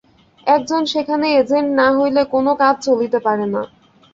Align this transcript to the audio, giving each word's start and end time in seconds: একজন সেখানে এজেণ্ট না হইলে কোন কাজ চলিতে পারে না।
একজন 0.47 0.81
সেখানে 0.85 1.27
এজেণ্ট 1.33 1.69
না 1.79 1.87
হইলে 1.97 2.21
কোন 2.33 2.47
কাজ 2.61 2.75
চলিতে 2.87 3.19
পারে 3.19 3.45
না। 3.53 3.61